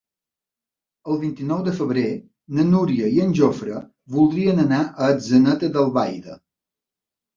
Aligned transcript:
El 1.11 1.17
vint-i-nou 1.25 1.59
de 1.67 1.73
febrer 1.79 2.05
na 2.59 2.65
Núria 2.69 3.11
i 3.17 3.21
en 3.27 3.35
Jofre 3.41 3.83
voldrien 4.19 4.65
anar 4.67 4.81
a 4.87 5.11
Atzeneta 5.17 5.71
d'Albaida. 5.77 6.41